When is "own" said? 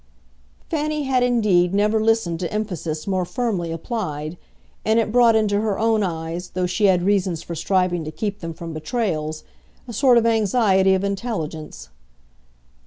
5.77-6.01